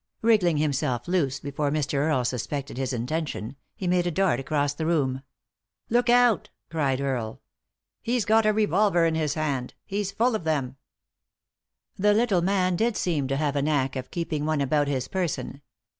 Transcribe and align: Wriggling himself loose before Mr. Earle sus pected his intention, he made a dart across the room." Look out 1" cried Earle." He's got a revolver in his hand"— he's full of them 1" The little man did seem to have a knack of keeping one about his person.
Wriggling 0.23 0.57
himself 0.57 1.07
loose 1.07 1.39
before 1.39 1.69
Mr. 1.69 1.93
Earle 1.99 2.25
sus 2.25 2.47
pected 2.47 2.75
his 2.77 2.91
intention, 2.91 3.55
he 3.75 3.85
made 3.85 4.07
a 4.07 4.09
dart 4.09 4.39
across 4.39 4.73
the 4.73 4.87
room." 4.87 5.21
Look 5.91 6.09
out 6.09 6.49
1" 6.69 6.69
cried 6.71 6.99
Earle." 7.01 7.39
He's 8.01 8.25
got 8.25 8.47
a 8.47 8.51
revolver 8.51 9.05
in 9.05 9.13
his 9.13 9.35
hand"— 9.35 9.75
he's 9.85 10.11
full 10.11 10.33
of 10.33 10.43
them 10.43 10.65
1" 10.65 10.77
The 12.07 12.13
little 12.15 12.41
man 12.41 12.75
did 12.75 12.97
seem 12.97 13.27
to 13.27 13.37
have 13.37 13.55
a 13.55 13.61
knack 13.61 13.95
of 13.95 14.09
keeping 14.09 14.43
one 14.43 14.59
about 14.59 14.87
his 14.87 15.07
person. 15.07 15.61